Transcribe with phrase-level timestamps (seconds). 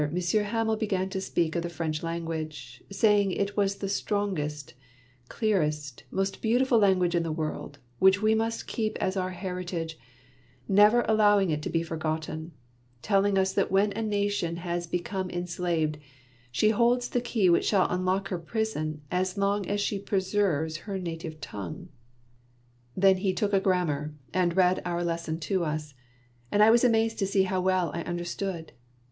[0.11, 4.73] Monsieur Hamel began to speak of the French language, saying it was the strongest,
[5.29, 9.99] clearest, most beautiful lan guage in the world, which we must keep as our heritage,
[10.67, 12.51] never allowing it to be forgotten,
[13.03, 15.99] telling us that when a nation has become enslaved,
[16.51, 19.79] she 6 Monday Tales, holds the key which shall unlock her prison as long as
[19.79, 21.89] she preserves her native tongue.^
[22.97, 25.93] Then he took a grammar, and read our lesson to us,
[26.51, 28.71] and I was amazed to see how well I under stood.